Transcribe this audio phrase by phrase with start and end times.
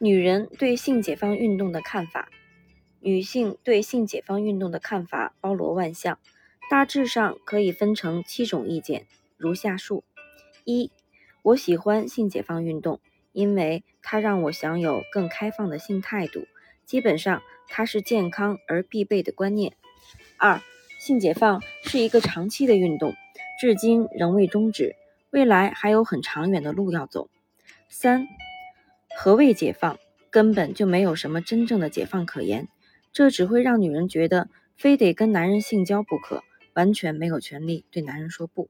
[0.00, 2.28] 女人对性解放运动的看法，
[3.00, 6.20] 女性对性解放运动的看法包罗万象，
[6.70, 9.06] 大致上可以分成七种意见，
[9.36, 10.04] 如下述：
[10.64, 10.92] 一、
[11.42, 13.00] 我喜欢性解放运动，
[13.32, 16.46] 因为它让我享有更开放的性态度，
[16.84, 19.72] 基本上它是健康而必备的观念。
[20.36, 20.60] 二、
[21.00, 23.14] 性解放是一个长期的运动，
[23.60, 24.94] 至今仍未终止，
[25.30, 27.28] 未来还有很长远的路要走。
[27.88, 28.28] 三、
[29.20, 29.98] 何谓解放？
[30.30, 32.68] 根本就没有什么真正的解放可言，
[33.12, 36.44] 这只会让女人觉得非得跟男人性交不可，
[36.74, 38.68] 完全没有权利对男人说不。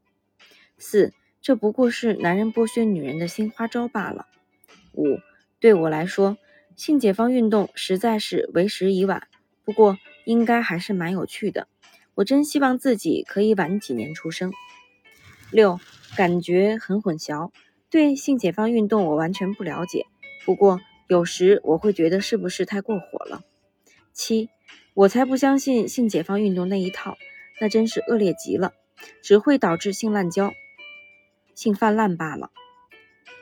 [0.78, 1.12] 四，
[1.42, 4.26] 这不过是男人剥削女人的新花招罢了。
[4.94, 5.18] 五，
[5.60, 6.38] 对我来说，
[6.74, 9.28] 性解放运动实在是为时已晚，
[9.66, 11.68] 不过应该还是蛮有趣的。
[12.14, 14.50] 我真希望自己可以晚几年出生。
[15.52, 15.78] 六，
[16.16, 17.50] 感觉很混淆。
[17.90, 20.06] 对性解放运动我完全不了解，
[20.48, 23.42] 不过有时我会觉得是不是太过火了。
[24.14, 24.48] 七，
[24.94, 27.18] 我才不相信性解放运动那一套，
[27.60, 28.72] 那真是恶劣极了，
[29.22, 30.55] 只会导致性滥交、
[31.55, 32.50] 性泛滥罢了。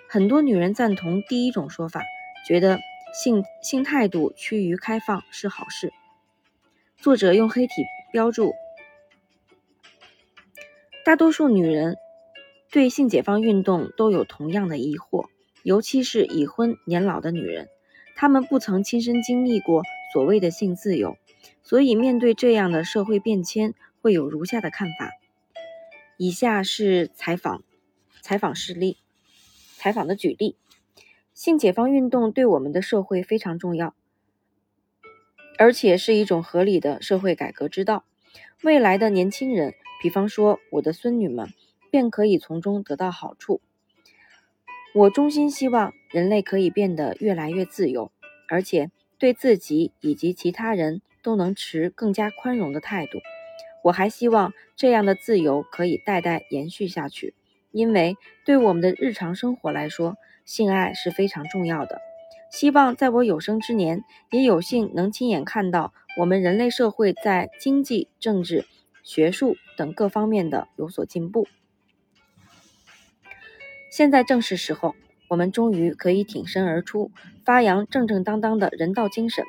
[0.08, 2.02] 很多女人赞同第一种说法，
[2.44, 2.80] 觉得
[3.14, 5.92] 性性态度趋于开放是好事。
[6.96, 8.52] 作者用黑体标注，
[11.04, 11.96] 大多数女人。
[12.72, 15.28] 对性解放运动都有同样的疑惑，
[15.66, 17.68] 尤其是已婚年老的女人，
[18.14, 21.16] 她们不曾亲身经历过所谓的性自由，
[21.64, 25.10] 所以面对这样的社会变迁，会有如下的看法。
[26.18, 27.64] 以下是采访
[28.22, 28.98] 采访事例，
[29.74, 30.54] 采访的举例：
[31.34, 33.96] 性解放运动对我们的社会非常重要，
[35.58, 38.04] 而且是一种合理的社会改革之道。
[38.62, 41.48] 未来的年轻人，比方说我的孙女们。
[41.88, 43.62] 便可以从中得到好处。
[44.98, 48.10] 我衷心希望人类可以变得越来越自由，
[48.48, 53.18] 而且对自己以及其他人都能持更加宽容的态度。
[53.84, 57.34] 我还希望这样的自由可以代代延续下去，
[57.72, 58.16] 因为
[58.46, 60.16] 对我们的日常生活来说，
[60.46, 62.00] 性爱是非常重要的。
[62.50, 68.64] 希望在我有生之年，也有幸能亲眼看到我们人类社会在经济、政治、
[69.02, 71.46] 学术等各方面的有所进步。
[73.90, 74.94] 现在正是时候，
[75.28, 77.10] 我们终于可以挺身而出，
[77.44, 79.44] 发扬正正当当的人道精神。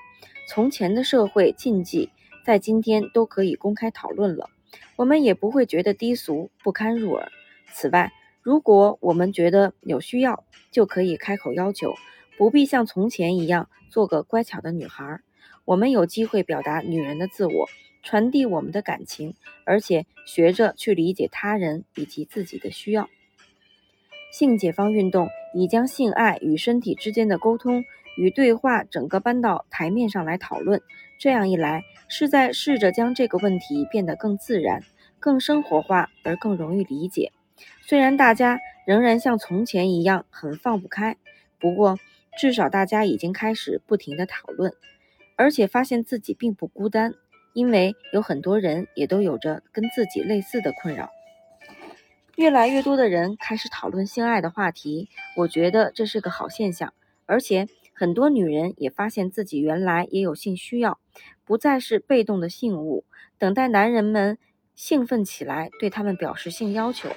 [0.48, 2.10] 从前的社会禁忌，
[2.46, 4.50] 在今天都可以公开讨论了，
[4.96, 7.30] 我们也不会觉得低俗不堪入耳。
[7.74, 11.96] 此外，如果我们觉得有需要，就可以开口要求，
[12.38, 15.20] 不必像从前一样做个乖巧的女孩。
[15.66, 17.68] 我们有机会表达女人的自我，
[18.02, 23.10] 传递我们的感情，而且学着去理解他人以及自己的需要。
[24.32, 27.84] 性解放运动已将性爱与身体之间的沟通
[28.18, 30.82] 与对话整个搬到台面上来讨论，
[31.20, 34.82] 这样一来，是在试着将这个问题变得更自然、
[35.20, 37.32] 更生活化而更容易理解。
[37.82, 41.18] 虽然大家仍然像从前一样很放不开，
[41.60, 41.98] 不过
[42.38, 44.74] 至少大家已经开始不停地讨论，
[45.36, 47.14] 而且发现自己并不孤单，
[47.54, 51.10] 因为有很多人也都有着跟自己类似的困扰。
[52.38, 56.94] 越来越多的人开始讨论性爱的话题，我觉得这是个好现象。
[57.26, 61.00] 而且很多女人也发现自己原来也有性需要，
[61.44, 63.06] 不再是被动的性物，
[63.40, 64.38] 等待男人们
[64.76, 67.10] 兴奋起来对他们表示性要求。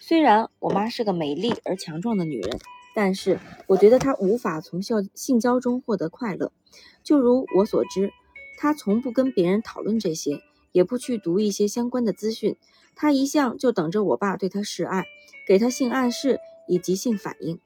[0.00, 2.58] 虽然我妈是个美丽而强壮的女人，
[2.94, 6.52] 但是我觉得她无法从性性交中获得快乐。
[7.02, 8.10] 就如我所知，
[8.56, 10.40] 她从不跟别人讨论这些，
[10.72, 12.56] 也不去读一些相关的资讯。
[13.00, 15.06] 他一向就等着我爸对他示爱，
[15.46, 17.60] 给他性暗示以及性反应。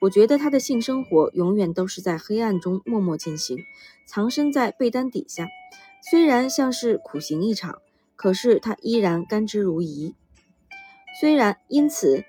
[0.00, 3.58] 我觉得他的性生活永远都是在黑暗中默默进行，
[4.06, 5.46] 藏身在被单底下。
[6.10, 7.82] 虽然像是苦行一场，
[8.16, 10.14] 可是他依然甘之如饴。
[11.20, 12.24] 虽然因此，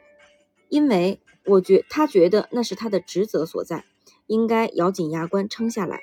[0.67, 3.85] 因为我觉他觉得那是他的职责所在，
[4.27, 6.01] 应该咬紧牙关撑下来。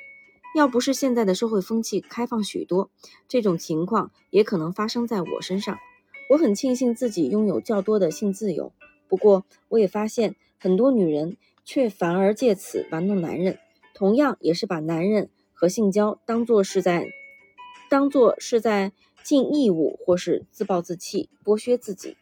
[0.54, 2.90] 要不是现在的社会风气开放许多，
[3.28, 5.78] 这种情况也可能发生在我身上。
[6.28, 8.72] 我很庆幸自己拥有较多的性自由，
[9.08, 13.58] 不过我也发现很多女人却反而借此玩弄男人，
[13.94, 17.06] 同样也是把男人和性交当作是在
[17.88, 18.92] 当作是在
[19.22, 22.18] 尽义务或是自暴自弃剥削自己。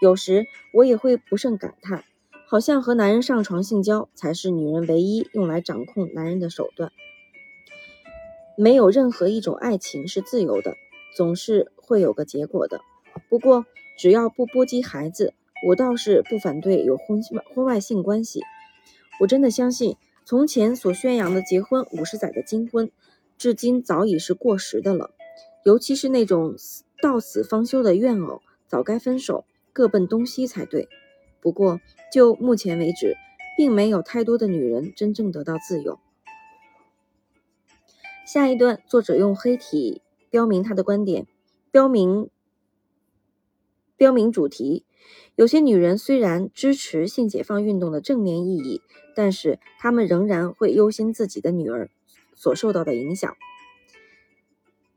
[0.00, 2.04] 有时我也会不胜感叹，
[2.46, 6.90] 好像和男人上床性交才是女人唯一用来掌控男人的手段。
[8.56, 10.74] 没有任何一种爱情是自由的，
[11.14, 12.80] 总是会有个结果的。
[13.36, 13.66] 不过，
[13.98, 15.34] 只要不波及孩子，
[15.66, 17.20] 我倒是不反对有婚
[17.54, 18.40] 婚外性关系。
[19.20, 22.90] 我真的相信，从前所宣扬的结婚五十载的金婚，
[23.36, 25.10] 至今早已是过时的了。
[25.66, 26.54] 尤其是那种
[27.02, 29.44] 到死方休的怨偶，早该分手，
[29.74, 30.88] 各奔东西才对。
[31.42, 31.78] 不过，
[32.10, 33.18] 就目前为止，
[33.54, 35.98] 并没有太多的女人真正得到自由。
[38.24, 40.00] 下一段，作者用黑体
[40.30, 41.26] 标明他的观点，
[41.70, 42.30] 标明
[43.96, 44.84] 标明主题。
[45.34, 48.80] 有些女人虽然支持性解放运动的正面意义，
[49.14, 51.90] 但是她们仍然会忧心自己的女儿
[52.34, 53.36] 所受到的影响。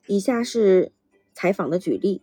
[0.07, 0.91] 以下是
[1.33, 2.21] 采访的举例。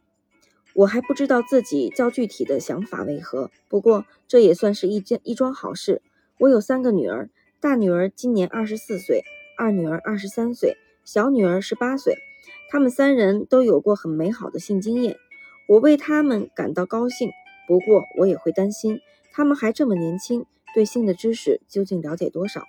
[0.75, 6.02] 我还不知道自己较具体的想法为何，不过这也算是一件一桩好事。
[6.38, 7.31] 我有三个女儿，
[7.61, 9.23] 大女儿今年二十四岁，
[9.56, 12.19] 二女儿二十三岁，小女儿十八岁。
[12.69, 15.17] 她们三人都有过很美好的性经验，
[15.66, 17.30] 我为他们感到高兴。
[17.66, 19.00] 不过，我也会担心，
[19.32, 22.64] 他们还这么年轻，对性的知识究竟了解多少？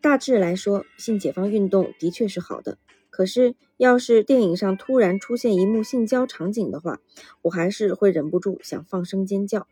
[0.00, 2.78] 大致来说，性解放运动的确是好的。
[3.10, 6.98] 可是，要是电影上突然出现一幕性交场景的话，
[7.42, 9.68] 我还是会忍不住想放声尖叫。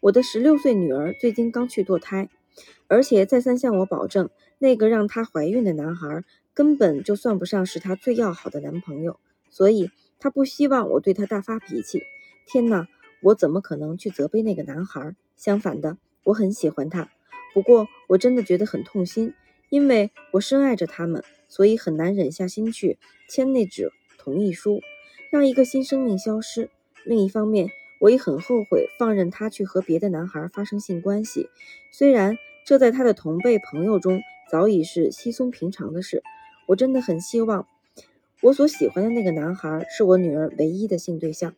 [0.00, 2.28] 我的十六岁女儿最近刚去堕胎，
[2.86, 4.28] 而且再三向我保证，
[4.58, 6.22] 那个让她怀孕的男孩
[6.52, 9.18] 根本就算不上是她最要好的男朋友，
[9.48, 9.90] 所以
[10.22, 12.00] 他不希望我对他大发脾气。
[12.46, 12.86] 天哪，
[13.22, 15.16] 我怎么可能去责备那个男孩？
[15.36, 17.10] 相反的，我很喜欢他。
[17.52, 19.34] 不过，我真的觉得很痛心，
[19.68, 24.80] 因为我深爱着他们，所以很难忍下心去签那纸同意书，
[25.32, 26.70] 让一个新生命消失。
[27.04, 27.70] 另一方面，
[28.00, 31.48] 我也很后悔放任他去和别的男孩发生性关系，
[31.90, 36.22] 虽然这在他的同辈朋友中早已是稀松平常的事。
[36.68, 37.66] 我真的很希望，
[38.42, 41.54] 我所喜欢的那个男孩是我女儿唯一的性对象。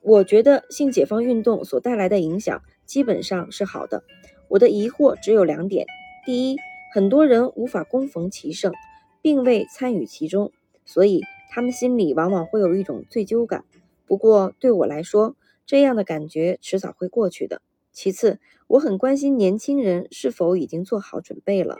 [0.00, 4.02] 我觉得性解放运动所带来的影响基本上是好的。
[4.48, 5.86] 我的疑惑只有两点：
[6.24, 6.56] 第一，
[6.94, 8.72] 很多人无法攻逢其胜，
[9.20, 10.52] 并未参与其中，
[10.86, 11.20] 所以
[11.50, 13.66] 他们心里往往会有一种罪疚感。
[14.06, 15.36] 不过对我来说，
[15.66, 17.60] 这样的感觉迟早会过去的。
[17.92, 21.76] 其次，我很关心年轻人是否已经做好准备了。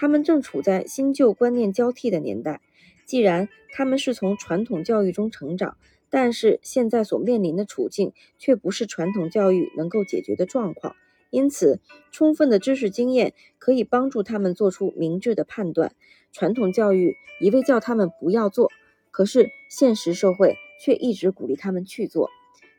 [0.00, 2.62] 他们正处在新旧观念交替的年代，
[3.04, 5.76] 既然他们是从传统教育中成长。
[6.08, 10.96] 但是现在所面临的处境却不是传统教育能够解决的状况，
[11.28, 11.80] 因此，
[12.10, 15.92] 充分的知识经验可以帮助他们做出明智的判断。
[16.32, 18.70] 传统教育一味叫他们不要做，
[19.10, 22.30] 可是现实社会却一直鼓励他们去做。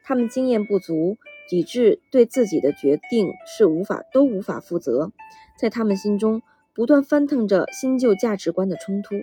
[0.03, 1.17] 他们经验不足，
[1.51, 5.11] 以致对自己的决定是无法都无法负责，
[5.57, 6.41] 在他们心中
[6.73, 9.15] 不断翻腾着新旧价值观的冲突。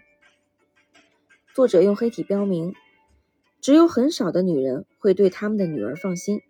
[1.55, 2.75] 作者用黑体标明。
[3.61, 6.43] 只有很少的女人会对他们的女儿放心。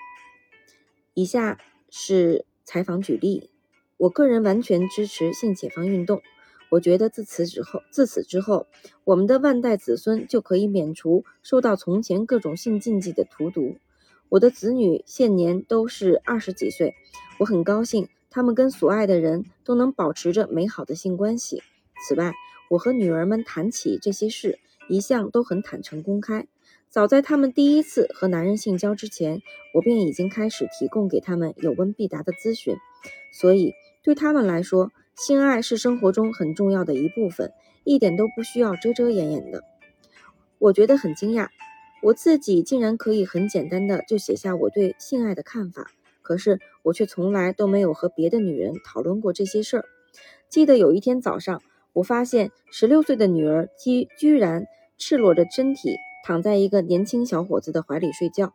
[1.14, 1.58] 以下
[1.88, 3.50] 是采访举例：
[3.96, 6.20] 我个人完全支持性解放运动。
[6.68, 8.66] 我觉得自此之后，自此之后，
[9.04, 13.78] 我们的万代子孙就可以免除受到从前各种性禁忌的荼毒。
[14.28, 16.94] 我的子女现年都是二十几岁，
[17.38, 21.62] 我很高兴他们跟所爱的人都能保持着美好的性关系。
[22.06, 22.32] 此外，
[22.70, 24.58] 我和女儿们谈起这些事，
[24.88, 26.46] 一向都很坦诚公开。
[26.90, 29.42] 早在他们第一次和男人性交之前，
[29.74, 32.76] 我便已经开始提供给他们有问必答的咨询，
[33.32, 37.52] 所以对他们来说，性爱是生活中很重要的一部分，
[37.84, 39.64] 一点都不需要遮遮掩掩的。
[40.58, 41.48] 我觉得很惊讶，
[42.02, 45.90] 我自己竟然可以很简单的就写下我对性爱的看法，
[46.28, 49.84] 可是我却从来都没有和别的女人讨论过这些事儿。
[50.50, 51.62] 记得有一天早上，
[51.94, 54.66] 我发现十六岁的女儿居居然
[54.98, 55.96] 赤裸着身体。
[56.24, 58.52] 躺在一个年轻小伙子的怀里睡觉。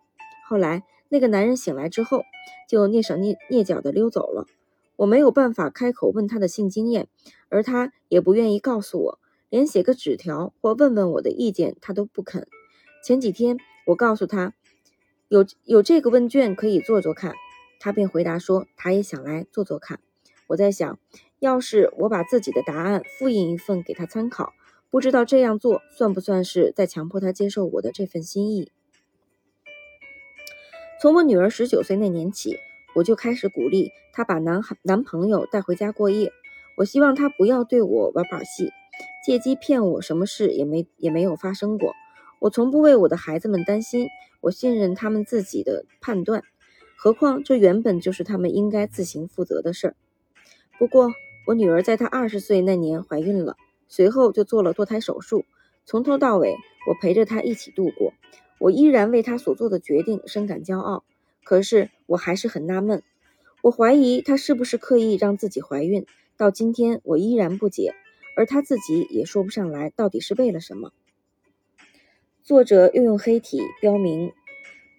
[0.48, 2.24] 后来，那个男人醒来之后，
[2.70, 4.46] 就蹑手蹑蹑脚地溜走了。
[4.96, 7.08] 我没有办法开口问他的性经验，
[7.50, 12.46] 而他也不愿意告诉我，连写个纸条或问问我的意见他都不肯。
[13.03, 14.53] 前几天，我告诉他
[15.30, 17.34] 有有这个问卷可以做做看，
[17.83, 19.99] 他便回答说他也想来做做看。
[20.47, 20.97] 我在想，
[21.39, 24.53] 要是我把自己的答案复印一份给他参考。
[24.89, 28.71] 不知道这样做算不算是在强迫他接受我的这份心意？
[31.01, 32.55] 从我女儿十九岁那年起，
[32.95, 36.31] 我就开始鼓励她把男孩男朋友带回家过夜。
[36.77, 38.71] 我希望她不要对我玩把戏，
[39.25, 41.93] 借机骗我，什么事也没也没有发生过。
[42.39, 44.07] 我从不为我的孩子们担心，
[44.39, 46.43] 我信任他们自己的判断。
[47.03, 49.95] 何况这原本就是他们应该自行负责的事儿。
[50.79, 51.12] 不过，
[51.45, 53.57] 我女儿在她二十岁那年怀孕了。
[53.89, 55.43] 随后就做了堕胎手术，
[55.83, 56.55] 从头到尾
[56.88, 58.13] 我陪着她一起度过，
[58.57, 61.03] 我依然为她所做的决定深感骄傲。
[61.43, 63.03] 可是我还是很纳闷，
[63.62, 66.05] 我怀疑她是不是刻意让自己怀孕，
[66.38, 67.93] 到今天我依然不解，
[68.38, 70.93] 而她自己也说不上来到底是为了什么。
[72.43, 74.31] 作者又用黑体标明，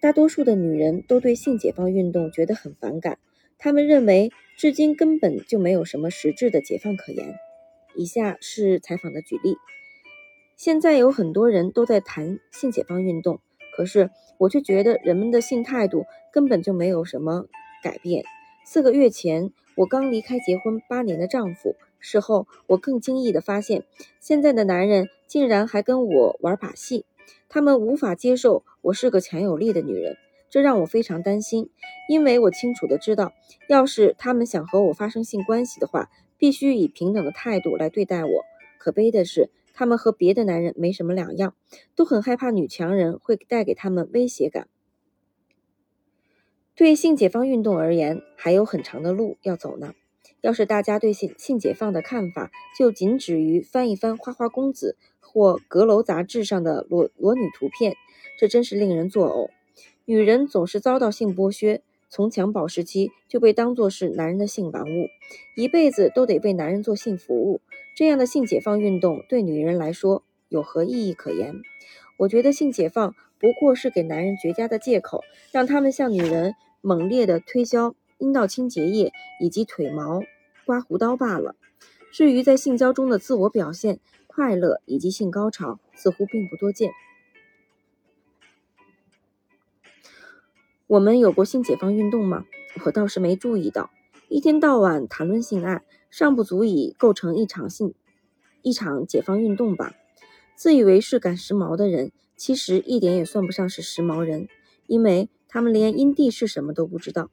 [0.05, 3.17] 大多数的女人都对性解放运动觉得很反感，
[3.57, 7.33] 她们认为至今根本就没有什么实质的解放可言。
[7.95, 9.55] 以下是采访的举例：
[10.55, 13.39] 现在有很多人都在谈性解放运动，
[13.75, 17.47] 可是我却觉得人们的性态度根本就没有什么
[17.81, 18.25] 改变。
[18.63, 23.83] 四个月前，我刚离开结婚八年的丈夫，事后我更惊异地发现，
[24.19, 27.05] 现在的男人竟然还跟我玩把戏。
[27.55, 30.17] 他们无法接受我是个强有力的女人，
[30.49, 31.69] 这让我非常担心，
[32.09, 33.31] 因为我清楚的知道，
[33.69, 38.43] 要是他们想和我发生性关系的话，必须以平等的态度来对待我。
[38.77, 41.55] 可悲的是，他们和别的男人没什么两样，
[41.95, 44.67] 都很害怕女强人会带给他们威胁感。
[46.75, 49.93] 对性解放运动而言，还有很长的路要走呢。
[50.45, 57.95] 要是大家对性性解放的看法就仅止于翻一翻《花花公子》或阁楼杂志上的裸裸女图片，
[58.37, 59.49] 这真是令人作呕。
[60.05, 65.07] 女人总是遭到性剥削，从襁褓时期就被当作是男人的性玩物，
[65.55, 67.61] 一辈子都得为男人做性服务。
[67.97, 71.55] 这样的性解放运动对女人来说有何意义可言？
[72.19, 79.11] 我觉得性解放不过是给男人绝佳的借口，让他们向女人猛烈地推销阴道清洁液
[79.41, 80.21] 以及腿毛。
[80.65, 81.55] 刮胡刀罢了。
[82.11, 86.91] 至于在性交中的自我表现、快乐以及性高潮，似乎并不多见。
[90.87, 92.45] 我们有过性解放运动吗？
[92.85, 93.89] 我倒是没注意到。
[94.27, 97.93] 一天到晚谈论性爱，尚不足以构成一场性
[98.61, 99.93] 一场解放运动吧？
[100.55, 104.47] 自以为是赶时髦的人，其实一点也算不上是时髦人，
[104.87, 107.29] 因为他们连阴蒂是什么都不知道。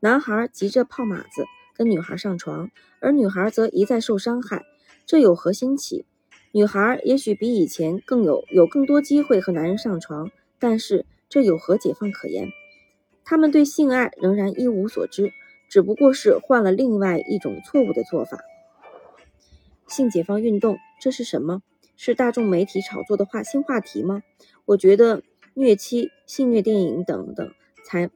[0.00, 1.44] 男孩急着泡马子。
[1.74, 4.64] 跟女孩上床，而女孩则一再受伤害，
[5.04, 6.06] 这有何新奇？
[6.52, 12.48] 女孩也许比以前更有有更多机会和男人上床，但是这有何解放可言？
[13.24, 15.32] 他们对性爱仍然一无所知，
[15.68, 18.38] 只不过是换了另外一种错误的做法。
[19.88, 21.62] 性解放运动这是什么？
[21.96, 24.22] 是大众媒体炒作的话新话题吗？
[24.64, 25.22] 我觉得
[25.54, 27.52] 虐妻、性虐电影等等，
[27.84, 28.10] 才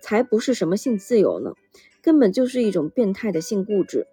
[0.00, 1.54] 才不是什么性自由呢。
[2.04, 4.06] 根本就是一种变态的性固执，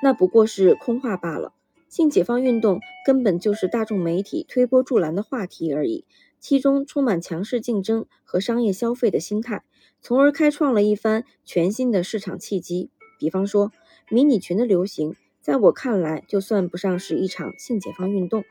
[0.00, 1.52] 那不过是空话罢了。
[1.88, 6.04] 性解放运动根本就是大众媒体推波助澜的话题而已，
[6.38, 9.64] 其中充满强势竞争和商业消费的心态，
[10.00, 12.90] 从而开创了一番全新的市场契机。
[13.18, 13.72] 比方说，
[14.10, 18.44] 迷你裙的流行，在我看来就算不上是一场性解放运动。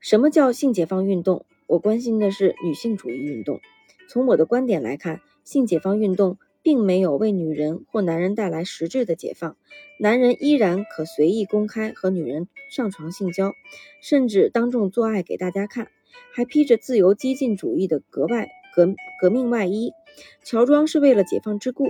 [0.00, 1.46] 什么叫性解放运动？
[1.66, 3.60] 我关心的是女性主义运动。
[4.08, 9.56] 从我的观点来看，性解放运动并没有为女人或男人带来实质的解放。
[9.98, 13.52] 男人依然可随意公开和女人上床性交，
[14.02, 15.88] 甚至当众做爱给大家看，
[16.34, 19.92] 还披着自由激进主义的格外革革命外衣，
[20.44, 21.88] 乔装是为了解放之故，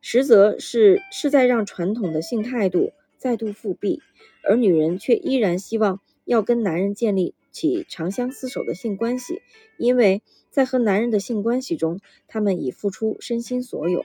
[0.00, 4.00] 实则是是在让传统的性态度再度复辟，
[4.42, 7.34] 而女人却依然希望要跟男人建立。
[7.56, 9.40] 起长相厮守的性关系，
[9.78, 10.20] 因为
[10.50, 14.04] 在和男人的性关系中，他们已付出身心所有，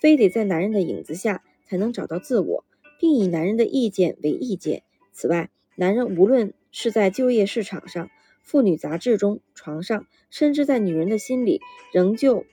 [0.00, 2.64] 非得在男人的影子下才能找到自我，
[3.00, 4.84] 并以男人的意见为意见。
[5.10, 8.08] 此外，男人无论是在就业市场上、
[8.44, 11.60] 妇女杂志中、床上，甚至在女人的心里，
[11.92, 12.46] 仍旧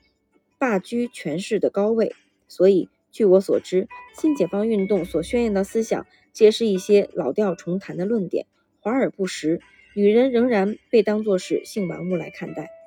[0.57, 2.15] 霸居权势的高位。
[2.47, 3.87] 所以，据我所知，
[4.19, 8.47] 性解放运动所宣扬的思想，皆是一些老调重弹的论点，
[8.79, 9.61] 华而不实。
[9.99, 12.78] 女人仍然被当作是性玩物来看待。